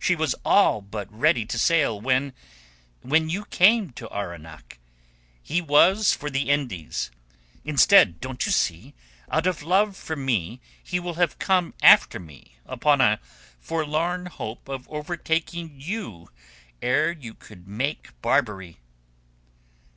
[0.00, 2.32] "She was all but ready to sail when...
[3.02, 4.80] when you came to Arwenack.
[5.44, 7.12] He was for the Indies.
[7.64, 13.20] Instead—don't you see?—out of love for me he will have come after me upon a
[13.60, 16.30] forlorn hope of overtaking you
[16.82, 18.78] ere you could make Barbary."